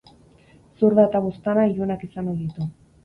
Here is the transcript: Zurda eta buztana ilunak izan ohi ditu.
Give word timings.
Zurda 0.79 1.05
eta 1.09 1.21
buztana 1.27 1.67
ilunak 1.75 2.07
izan 2.09 2.33
ohi 2.33 2.39
ditu. 2.41 2.71